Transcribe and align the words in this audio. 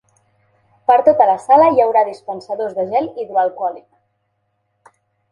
Per 0.91 0.95
tota 1.09 1.25
la 1.31 1.35
sala 1.43 1.67
hi 1.75 1.83
haurà 1.83 2.01
dispensadors 2.07 2.73
de 2.77 2.85
gel 2.93 3.09
hidroalcohòlic. 3.25 4.95